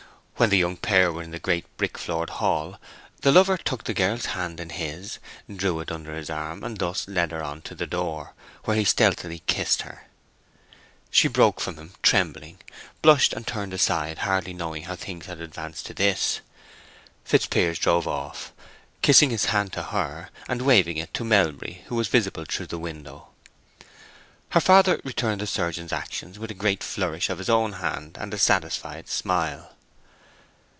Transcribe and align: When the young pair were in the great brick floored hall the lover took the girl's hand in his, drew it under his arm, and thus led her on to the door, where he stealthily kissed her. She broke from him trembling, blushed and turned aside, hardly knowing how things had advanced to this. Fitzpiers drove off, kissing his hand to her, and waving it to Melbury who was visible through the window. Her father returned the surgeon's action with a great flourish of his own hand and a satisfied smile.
When 0.37 0.49
the 0.49 0.57
young 0.57 0.77
pair 0.77 1.13
were 1.13 1.21
in 1.21 1.29
the 1.29 1.37
great 1.37 1.67
brick 1.77 1.99
floored 1.99 2.31
hall 2.41 2.79
the 3.21 3.31
lover 3.31 3.57
took 3.59 3.83
the 3.83 3.93
girl's 3.93 4.25
hand 4.33 4.59
in 4.59 4.71
his, 4.71 5.19
drew 5.55 5.79
it 5.81 5.91
under 5.91 6.15
his 6.15 6.31
arm, 6.31 6.63
and 6.63 6.75
thus 6.79 7.07
led 7.07 7.29
her 7.29 7.43
on 7.43 7.61
to 7.61 7.75
the 7.75 7.85
door, 7.85 8.33
where 8.63 8.75
he 8.75 8.83
stealthily 8.83 9.43
kissed 9.45 9.83
her. 9.83 10.07
She 11.11 11.27
broke 11.27 11.61
from 11.61 11.75
him 11.77 11.93
trembling, 12.01 12.57
blushed 13.03 13.33
and 13.33 13.45
turned 13.45 13.71
aside, 13.71 14.17
hardly 14.17 14.51
knowing 14.51 14.85
how 14.85 14.95
things 14.95 15.27
had 15.27 15.39
advanced 15.39 15.85
to 15.85 15.93
this. 15.93 16.41
Fitzpiers 17.23 17.77
drove 17.77 18.07
off, 18.07 18.51
kissing 19.03 19.29
his 19.29 19.45
hand 19.45 19.71
to 19.73 19.83
her, 19.83 20.31
and 20.47 20.63
waving 20.63 20.97
it 20.97 21.13
to 21.13 21.23
Melbury 21.23 21.83
who 21.85 21.93
was 21.93 22.07
visible 22.07 22.45
through 22.49 22.65
the 22.65 22.79
window. 22.79 23.27
Her 24.49 24.59
father 24.59 24.99
returned 25.03 25.41
the 25.41 25.45
surgeon's 25.45 25.93
action 25.93 26.33
with 26.39 26.49
a 26.49 26.55
great 26.55 26.83
flourish 26.83 27.29
of 27.29 27.37
his 27.37 27.47
own 27.47 27.73
hand 27.73 28.17
and 28.19 28.33
a 28.33 28.39
satisfied 28.39 29.07
smile. 29.07 29.73